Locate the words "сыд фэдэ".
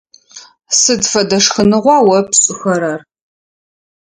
0.79-1.37